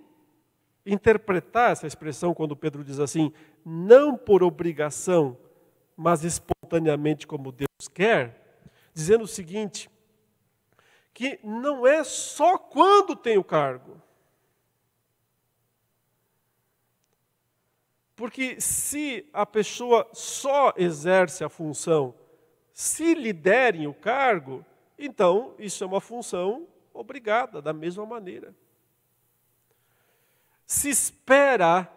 [0.84, 3.32] interpretar essa expressão quando Pedro diz assim,
[3.64, 5.38] não por obrigação,
[5.96, 8.60] mas espontaneamente como Deus quer,
[8.92, 9.90] dizendo o seguinte:
[11.14, 14.00] que não é só quando tem o cargo.
[18.14, 22.14] Porque se a pessoa só exerce a função
[22.72, 24.64] se lhe derem o cargo,
[24.98, 28.54] então isso é uma função obrigada, da mesma maneira.
[30.66, 31.90] Se espera,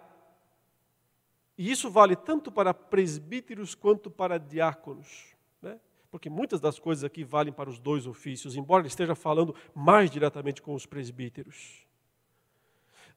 [1.57, 5.79] e isso vale tanto para presbíteros quanto para diáconos, né?
[6.11, 10.09] porque muitas das coisas aqui valem para os dois ofícios, embora ele esteja falando mais
[10.09, 11.85] diretamente com os presbíteros.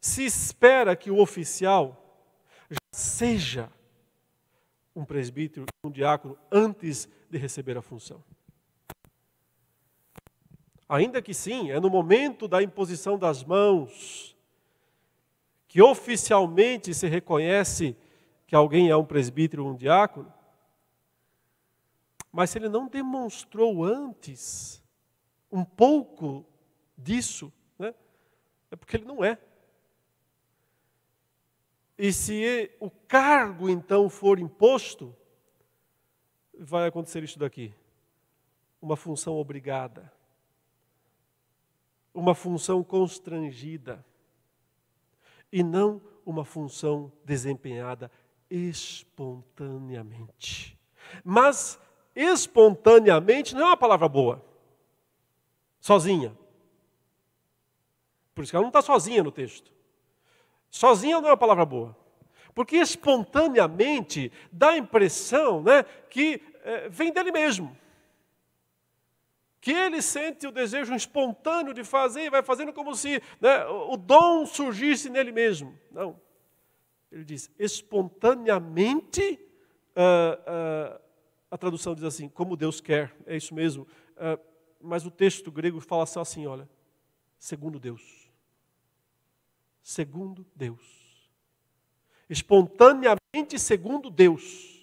[0.00, 2.04] Se espera que o oficial
[2.70, 3.72] já seja
[4.94, 8.22] um presbítero, um diácono, antes de receber a função.
[10.88, 14.34] Ainda que sim, é no momento da imposição das mãos
[15.66, 17.94] que oficialmente se reconhece
[18.46, 20.32] que alguém é um presbítero ou um diácono,
[22.32, 24.82] mas se ele não demonstrou antes
[25.52, 26.46] um pouco
[26.96, 27.94] disso, né,
[28.70, 29.38] é porque ele não é.
[31.98, 35.14] E se o cargo então for imposto,
[36.58, 37.74] vai acontecer isso daqui.
[38.80, 40.10] Uma função obrigada.
[42.12, 44.04] Uma função constrangida.
[45.52, 48.10] E não uma função desempenhada
[48.50, 50.76] espontaneamente.
[51.24, 51.80] Mas
[52.14, 54.44] espontaneamente não é uma palavra boa.
[55.80, 56.36] Sozinha.
[58.34, 59.72] Por isso que ela não está sozinha no texto.
[60.70, 61.96] Sozinha não é uma palavra boa.
[62.54, 67.76] Porque espontaneamente dá a impressão né, que é, vem dele mesmo.
[69.60, 73.96] Que ele sente o desejo espontâneo de fazer e vai fazendo como se né, o
[73.96, 75.76] dom surgisse nele mesmo.
[75.90, 76.20] Não.
[77.10, 79.40] Ele diz, espontaneamente,
[79.96, 81.00] uh, uh,
[81.50, 83.86] a tradução diz assim, como Deus quer, é isso mesmo.
[84.16, 84.38] Uh,
[84.80, 86.68] mas o texto grego fala só assim, olha,
[87.38, 88.28] segundo Deus
[89.88, 91.28] segundo Deus.
[92.28, 94.77] Espontaneamente segundo Deus.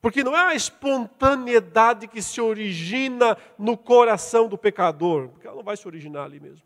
[0.00, 5.64] Porque não é a espontaneidade que se origina no coração do pecador, porque ela não
[5.64, 6.64] vai se originar ali mesmo.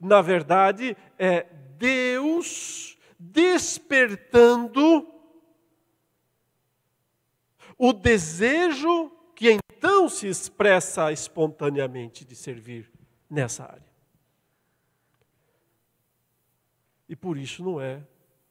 [0.00, 1.42] Na verdade, é
[1.76, 5.06] Deus despertando
[7.76, 12.90] o desejo que então se expressa espontaneamente de servir
[13.28, 13.94] nessa área.
[17.08, 18.02] E por isso não é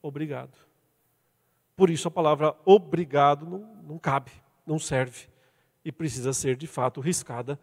[0.02, 0.72] obrigado.
[1.75, 4.31] Por isso a palavra obrigado não, não cabe,
[4.65, 5.27] não serve.
[5.83, 7.59] E precisa ser de fato riscada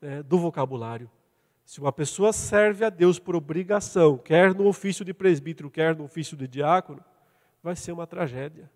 [0.00, 1.10] né, do vocabulário.
[1.64, 6.04] Se uma pessoa serve a Deus por obrigação, quer no ofício de presbítero, quer no
[6.04, 7.04] ofício de diácono,
[7.62, 8.70] vai ser uma tragédia.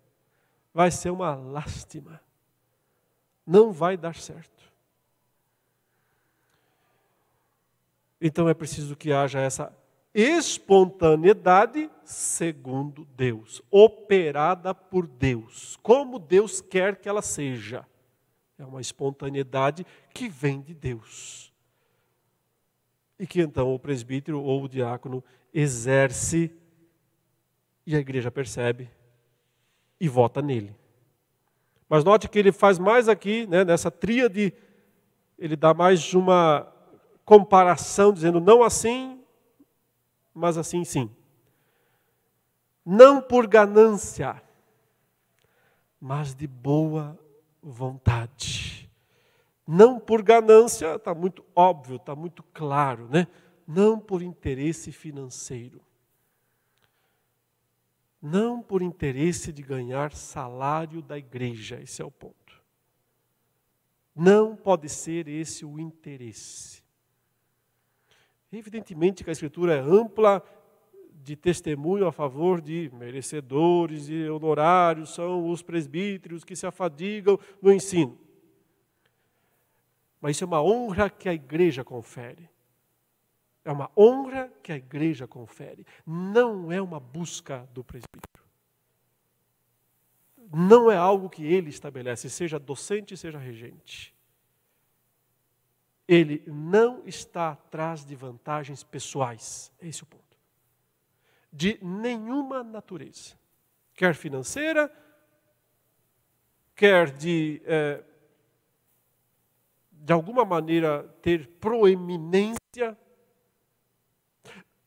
[0.73, 2.21] Vai ser uma lástima.
[3.45, 4.63] Não vai dar certo.
[8.19, 9.75] Então é preciso que haja essa
[10.15, 17.85] espontaneidade segundo Deus, operada por Deus, como Deus quer que ela seja.
[18.57, 21.51] É uma espontaneidade que vem de Deus.
[23.19, 25.21] E que então o presbítero ou o diácono
[25.53, 26.49] exerce
[27.85, 28.89] e a igreja percebe
[29.99, 30.73] e vota nele.
[31.89, 34.53] Mas note que ele faz mais aqui, né, nessa tríade,
[35.37, 36.71] ele dá mais uma
[37.25, 39.21] comparação, dizendo não assim,
[40.35, 41.09] mas assim sim.
[42.85, 44.43] Não por ganância,
[45.99, 47.17] mas de boa
[47.63, 48.87] vontade.
[49.65, 53.27] Não por ganância, está muito óbvio, está muito claro, né?
[53.65, 55.81] Não por interesse financeiro.
[58.21, 62.61] Não por interesse de ganhar salário da igreja, esse é o ponto.
[64.15, 66.84] Não pode ser esse o interesse.
[68.57, 70.41] Evidentemente que a Escritura é ampla
[71.23, 77.71] de testemunho a favor de merecedores e honorários são os presbíteros que se afadigam no
[77.71, 78.17] ensino.
[80.21, 82.49] Mas isso é uma honra que a igreja confere.
[83.65, 85.85] É uma honra que a igreja confere.
[86.05, 88.45] Não é uma busca do presbítero.
[90.53, 94.14] Não é algo que ele estabelece, seja docente, seja regente.
[96.07, 99.71] Ele não está atrás de vantagens pessoais.
[99.81, 100.37] Esse é o ponto.
[101.51, 103.35] De nenhuma natureza.
[103.93, 104.91] Quer financeira,
[106.75, 108.03] quer de, é,
[109.91, 112.97] de alguma maneira, ter proeminência,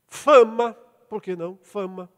[0.07, 0.75] fama,
[1.09, 1.57] por que não?
[1.62, 2.09] Fama.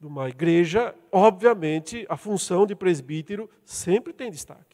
[0.00, 4.71] Numa igreja, obviamente, a função de presbítero sempre tem destaque.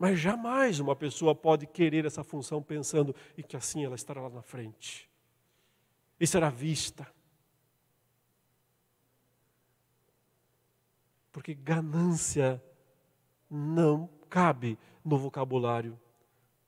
[0.00, 4.30] Mas jamais uma pessoa pode querer essa função pensando e que assim ela estará lá
[4.30, 5.10] na frente.
[6.18, 7.06] E será vista.
[11.30, 12.64] Porque ganância
[13.50, 16.00] não cabe no vocabulário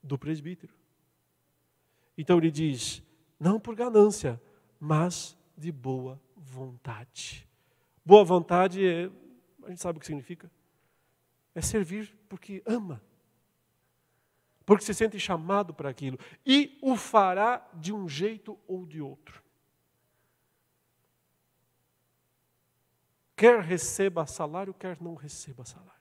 [0.02, 0.74] do presbítero.
[2.18, 3.02] Então ele diz:
[3.40, 4.38] não por ganância,
[4.78, 7.48] mas de boa vontade.
[8.04, 9.10] Boa vontade é,
[9.62, 10.52] a gente sabe o que significa?
[11.54, 13.00] É servir porque ama
[14.64, 19.42] porque se sente chamado para aquilo, e o fará de um jeito ou de outro.
[23.36, 26.00] Quer receba salário, quer não receba salário.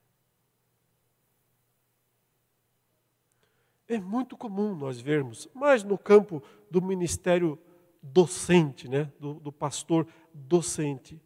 [3.88, 7.60] É muito comum nós vermos, mas no campo do ministério
[8.02, 11.22] docente, né, do, do pastor docente,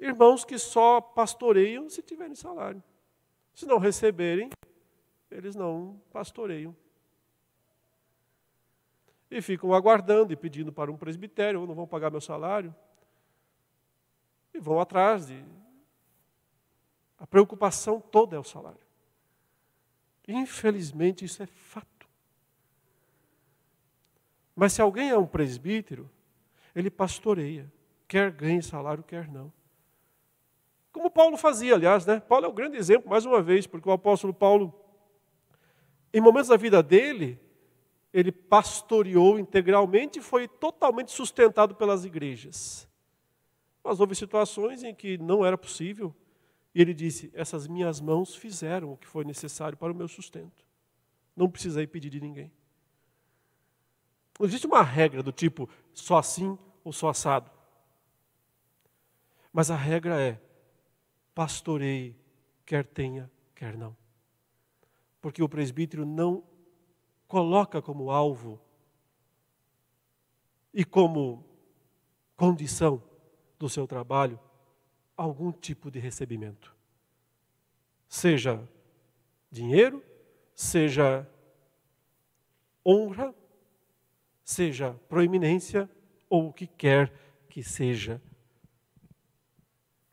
[0.00, 2.82] irmãos que só pastoreiam se tiverem salário.
[3.54, 4.50] Se não receberem,
[5.36, 6.74] eles não pastoreiam.
[9.30, 12.74] E ficam aguardando e pedindo para um presbitério, ou não vão pagar meu salário.
[14.54, 15.44] E vão atrás de.
[17.18, 18.80] A preocupação toda é o salário.
[20.26, 22.08] Infelizmente, isso é fato.
[24.54, 26.10] Mas se alguém é um presbítero,
[26.74, 27.70] ele pastoreia,
[28.08, 29.52] quer ganhe salário, quer não.
[30.92, 32.20] Como Paulo fazia, aliás, né?
[32.20, 34.85] Paulo é um grande exemplo, mais uma vez, porque o apóstolo Paulo
[36.12, 37.40] em momentos da vida dele,
[38.12, 42.88] ele pastoreou integralmente e foi totalmente sustentado pelas igrejas.
[43.82, 46.14] Mas houve situações em que não era possível,
[46.74, 50.64] e ele disse: Essas minhas mãos fizeram o que foi necessário para o meu sustento.
[51.36, 52.50] Não precisei pedir de ninguém.
[54.38, 57.50] Não existe uma regra do tipo só assim ou só assado.
[59.52, 60.40] Mas a regra é:
[61.34, 62.16] pastorei,
[62.64, 63.96] quer tenha, quer não
[65.26, 66.44] porque o presbítero não
[67.26, 68.60] coloca como alvo
[70.72, 71.44] e como
[72.36, 73.02] condição
[73.58, 74.38] do seu trabalho
[75.16, 76.72] algum tipo de recebimento.
[78.08, 78.62] Seja
[79.50, 80.00] dinheiro,
[80.54, 81.28] seja
[82.86, 83.34] honra,
[84.44, 85.90] seja proeminência
[86.30, 87.12] ou o que quer
[87.48, 88.22] que seja.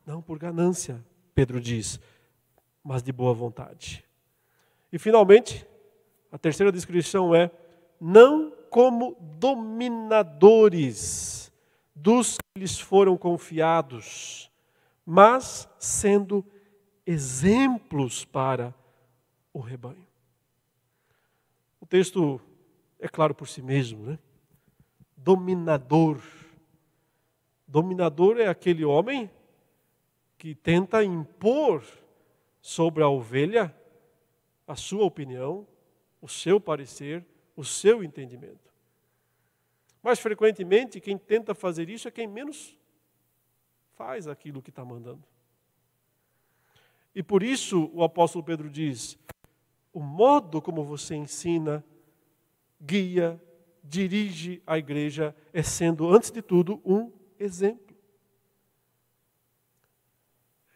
[0.07, 1.05] Não por ganância,
[1.36, 1.99] Pedro diz,
[2.84, 4.03] mas de boa vontade.
[4.93, 5.67] E finalmente,
[6.31, 7.49] a terceira descrição é:
[7.99, 11.51] não como dominadores
[11.95, 14.51] dos que lhes foram confiados,
[15.03, 16.45] mas sendo
[17.07, 18.71] exemplos para
[19.51, 20.05] o rebanho.
[21.81, 22.39] O texto
[22.99, 24.19] é claro por si mesmo, né?
[25.17, 26.21] Dominador.
[27.67, 29.27] Dominador é aquele homem
[30.37, 31.83] que tenta impor
[32.61, 33.75] sobre a ovelha
[34.68, 35.68] a sua opinião,
[36.22, 38.74] o seu parecer, o seu entendimento.
[40.01, 42.78] Mais frequentemente, quem tenta fazer isso é quem menos
[43.95, 45.24] faz aquilo que está mandando.
[47.16, 49.18] E por isso o apóstolo Pedro diz:
[49.93, 51.86] o modo como você ensina,
[52.82, 53.41] guia,
[53.84, 57.95] dirige a igreja é sendo, antes de tudo, um exemplo.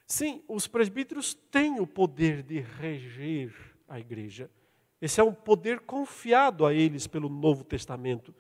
[0.06, 4.50] Sim, os presbíteros têm o poder de reger a igreja.
[5.02, 8.34] Esse é um poder confiado a eles pelo Novo Testamento,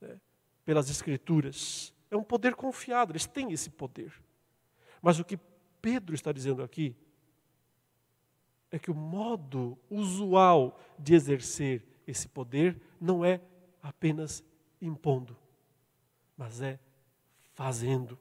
[0.00, 0.18] né,
[0.64, 1.92] pelas Escrituras.
[2.10, 4.12] É um poder confiado, eles têm esse poder.
[5.02, 5.38] Mas o que
[5.80, 6.96] Pedro está dizendo aqui
[8.70, 13.40] é que o modo usual de exercer esse poder não é
[13.82, 14.44] apenas
[14.80, 15.36] impondo,
[16.36, 16.78] mas é
[17.52, 18.18] fazendo.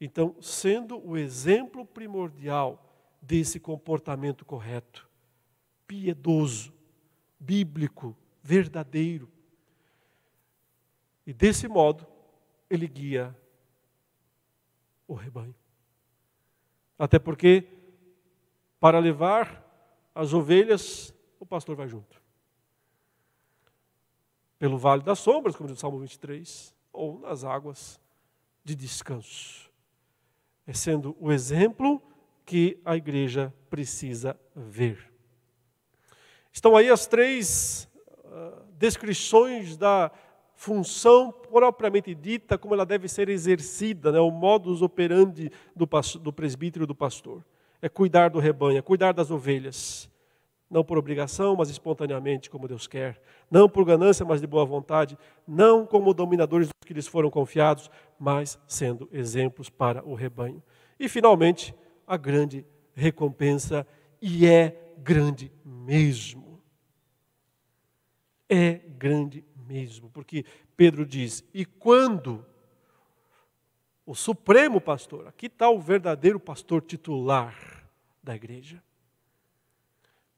[0.00, 2.89] Então, sendo o exemplo primordial
[3.20, 5.08] desse comportamento correto,
[5.86, 6.72] piedoso,
[7.38, 9.30] bíblico, verdadeiro,
[11.26, 12.06] E desse modo,
[12.68, 13.36] ele guia
[15.06, 15.54] o rebanho.
[16.98, 17.68] Até porque,
[18.80, 19.64] para levar
[20.12, 22.20] as ovelhas, o pastor vai junto.
[24.58, 28.00] Pelo vale das sombras, como diz o Salmo 23, ou nas águas
[28.64, 29.70] de descanso.
[30.66, 32.02] É sendo o exemplo
[32.50, 34.98] que a igreja precisa ver.
[36.52, 37.88] Estão aí as três
[38.24, 40.10] uh, descrições da
[40.56, 45.88] função propriamente dita, como ela deve ser exercida, né, o modus operandi do,
[46.20, 47.44] do presbítero do pastor.
[47.80, 50.10] É cuidar do rebanho, é cuidar das ovelhas.
[50.68, 53.22] Não por obrigação, mas espontaneamente, como Deus quer.
[53.48, 55.16] Não por ganância, mas de boa vontade.
[55.46, 57.88] Não como dominadores dos que lhes foram confiados,
[58.18, 60.60] mas sendo exemplos para o rebanho.
[60.98, 61.72] E, finalmente,
[62.10, 63.86] a grande recompensa,
[64.20, 66.60] e é grande mesmo.
[68.48, 70.44] É grande mesmo, porque
[70.76, 72.44] Pedro diz: e quando
[74.04, 77.88] o supremo pastor, aqui está o verdadeiro pastor titular
[78.20, 78.82] da igreja,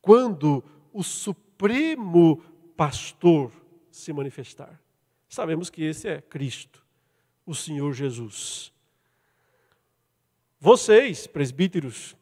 [0.02, 0.62] quando
[0.92, 2.42] o supremo
[2.76, 3.50] pastor
[3.90, 4.78] se manifestar,
[5.26, 6.84] sabemos que esse é Cristo,
[7.46, 8.71] o Senhor Jesus.
[10.64, 12.16] Vocês, presbíteros,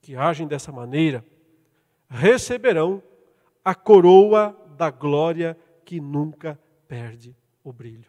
[0.00, 1.26] que agem dessa maneira,
[2.08, 3.02] receberão
[3.64, 6.56] a coroa da glória que nunca
[6.86, 8.08] perde o brilho.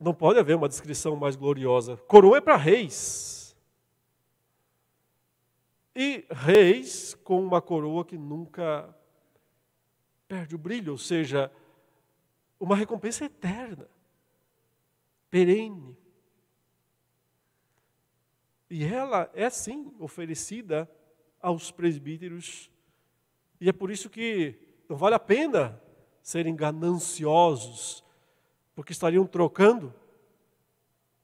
[0.00, 1.98] Não pode haver uma descrição mais gloriosa.
[1.98, 3.54] Coroa é para reis.
[5.94, 8.96] E reis com uma coroa que nunca
[10.26, 11.52] perde o brilho, ou seja,
[12.58, 13.86] uma recompensa eterna,
[15.28, 16.02] perene.
[18.70, 20.90] E ela é sim oferecida
[21.40, 22.70] aos presbíteros
[23.60, 24.58] e é por isso que
[24.88, 25.80] não vale a pena
[26.22, 28.04] serem gananciosos,
[28.74, 29.94] porque estariam trocando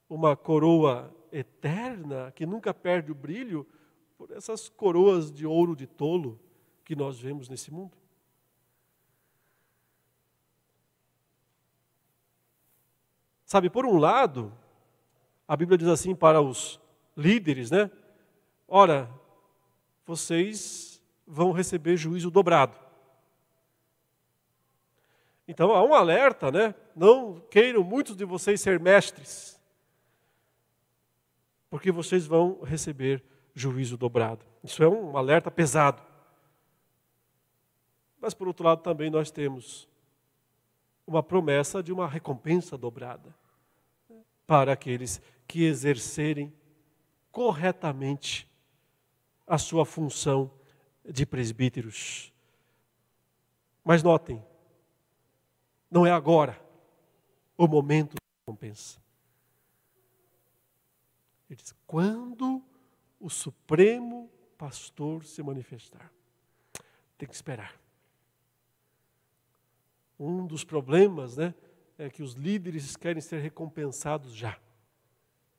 [0.09, 3.67] uma coroa eterna, que nunca perde o brilho,
[4.17, 6.41] por essas coroas de ouro de tolo
[6.85, 7.97] que nós vemos nesse mundo.
[13.45, 14.53] Sabe, por um lado,
[15.47, 16.81] a Bíblia diz assim para os
[17.17, 17.91] líderes, né?
[18.67, 19.11] Ora,
[20.07, 22.77] vocês vão receber juízo dobrado.
[25.47, 26.75] Então há um alerta, né?
[26.95, 29.61] Não queiram muitos de vocês ser mestres,
[31.69, 33.23] porque vocês vão receber
[33.55, 34.45] juízo dobrado.
[34.63, 36.03] Isso é um alerta pesado.
[38.21, 39.89] Mas por outro lado também nós temos
[41.07, 43.35] uma promessa de uma recompensa dobrada
[44.47, 46.53] para aqueles que exercerem
[47.31, 48.51] corretamente
[49.47, 50.51] a sua função
[51.05, 52.33] de presbíteros.
[53.85, 54.45] Mas notem,
[55.91, 56.61] não é agora
[57.57, 59.01] o momento da recompensa.
[61.49, 62.63] Ele diz: quando
[63.19, 66.13] o Supremo Pastor se manifestar.
[67.17, 67.81] Tem que esperar.
[70.19, 71.55] Um dos problemas né,
[71.97, 74.59] é que os líderes querem ser recompensados já,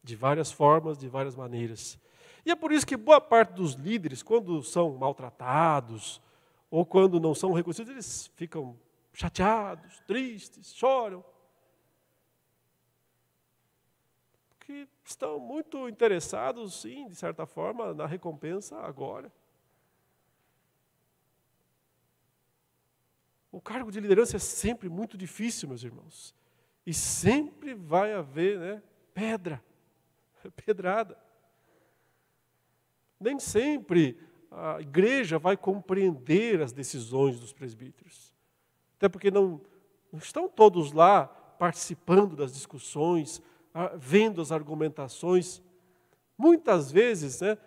[0.04, 2.00] de várias formas, de várias maneiras.
[2.46, 6.22] E é por isso que boa parte dos líderes, quando são maltratados,
[6.70, 8.80] ou quando não são reconhecidos, eles ficam
[9.14, 11.24] chateados, tristes, choram.
[14.50, 19.32] Porque estão muito interessados, sim, de certa forma, na recompensa agora.
[23.52, 26.34] O cargo de liderança é sempre muito difícil, meus irmãos.
[26.86, 28.84] E sempre vai haver né,
[29.14, 29.62] pedra,
[30.66, 31.18] pedrada.
[33.20, 34.18] Nem sempre
[34.50, 38.34] a igreja vai compreender as decisões dos presbíteros.
[38.98, 39.62] Até porque não,
[40.12, 43.42] não estão todos lá participando das discussões,
[43.98, 45.62] vendo as argumentações.
[46.38, 47.58] Muitas vezes, né,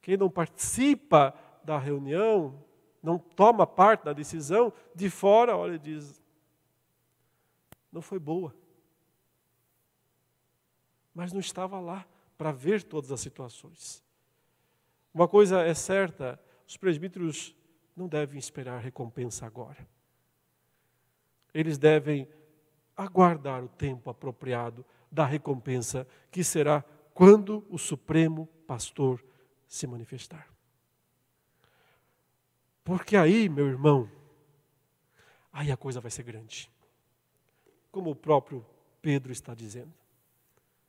[0.00, 1.34] quem não participa
[1.64, 2.64] da reunião,
[3.02, 6.22] não toma parte da decisão, de fora, olha, diz:
[7.92, 8.54] não foi boa.
[11.16, 12.06] Mas não estava lá
[12.36, 14.04] para ver todas as situações.
[15.14, 16.38] Uma coisa é certa:
[16.68, 17.56] os presbíteros
[17.96, 19.88] não devem esperar recompensa agora.
[21.54, 22.28] Eles devem
[22.94, 29.24] aguardar o tempo apropriado da recompensa, que será quando o Supremo Pastor
[29.66, 30.46] se manifestar.
[32.84, 34.10] Porque aí, meu irmão,
[35.50, 36.70] aí a coisa vai ser grande.
[37.90, 38.66] Como o próprio
[39.00, 39.94] Pedro está dizendo.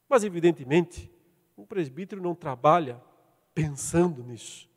[0.10, 1.12] Mas, evidentemente,
[1.58, 3.02] um presbítero não trabalha
[3.54, 4.70] pensando nisso.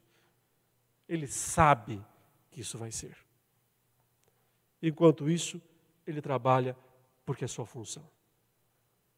[1.08, 2.04] Ele sabe
[2.50, 3.16] que isso vai ser.
[4.82, 5.60] Enquanto isso,
[6.06, 6.76] ele trabalha
[7.24, 8.08] porque é sua função.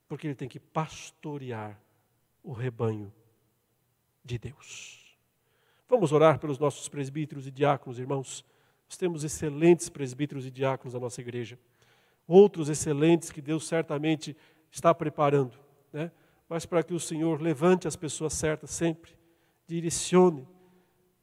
[0.08, 1.80] Porque ele tem que pastorear
[2.42, 3.12] o rebanho
[4.24, 5.16] de Deus.
[5.88, 8.44] Vamos orar pelos nossos presbíteros e diáconos, irmãos.
[8.88, 11.58] Nós temos excelentes presbíteros e diáconos na nossa igreja.
[12.26, 14.36] Outros excelentes que Deus certamente
[14.70, 15.58] está preparando,
[15.93, 16.11] né?
[16.49, 19.12] Mas para que o Senhor levante as pessoas certas sempre,
[19.66, 20.47] direcione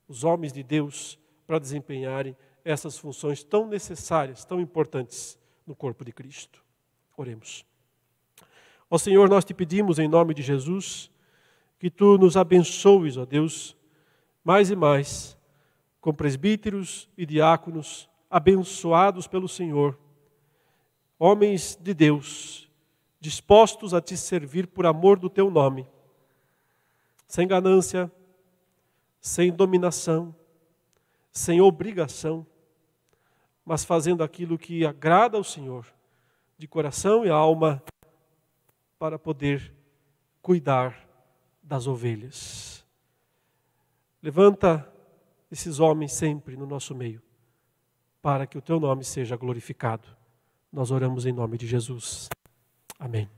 [0.07, 6.11] os homens de Deus para desempenharem essas funções tão necessárias, tão importantes no corpo de
[6.11, 6.63] Cristo.
[7.15, 7.65] Oremos.
[8.89, 11.11] Ó Senhor, nós te pedimos em nome de Jesus
[11.77, 13.77] que tu nos abençoes, ó Deus,
[14.43, 15.37] mais e mais,
[16.01, 19.97] com presbíteros e diáconos abençoados pelo Senhor,
[21.17, 22.68] homens de Deus,
[23.19, 25.87] dispostos a te servir por amor do teu nome,
[27.27, 28.11] sem ganância,
[29.19, 30.33] sem dominação,
[31.31, 32.45] sem obrigação,
[33.65, 35.85] mas fazendo aquilo que agrada ao Senhor,
[36.57, 37.83] de coração e alma,
[38.97, 39.73] para poder
[40.41, 41.07] cuidar
[41.61, 42.85] das ovelhas.
[44.21, 44.91] Levanta
[45.51, 47.21] esses homens sempre no nosso meio,
[48.21, 50.07] para que o teu nome seja glorificado.
[50.71, 52.29] Nós oramos em nome de Jesus.
[52.99, 53.29] Amém.